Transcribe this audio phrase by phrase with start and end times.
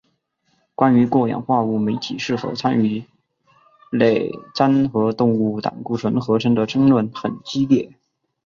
[0.73, 3.05] 关于过氧化物酶体是否参与
[3.91, 7.93] 类萜和动物胆固醇合成的争论很激烈。